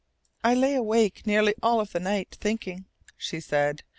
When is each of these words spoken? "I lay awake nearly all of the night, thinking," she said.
"I 0.43 0.55
lay 0.55 0.73
awake 0.73 1.27
nearly 1.27 1.53
all 1.61 1.79
of 1.79 1.91
the 1.91 1.99
night, 1.99 2.35
thinking," 2.41 2.85
she 3.17 3.39
said. 3.39 3.83